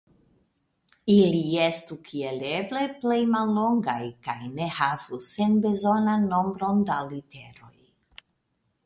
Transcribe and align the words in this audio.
Ili 1.15 1.41
estu 1.65 1.97
kiel 2.07 2.39
eble 2.51 2.81
plej 3.03 3.19
mallongaj 3.33 4.09
kaj 4.29 4.37
ne 4.55 4.71
havu 4.79 5.21
senbezonan 5.29 6.27
nombron 6.33 6.83
da 6.91 6.99
literoj. 7.13 7.75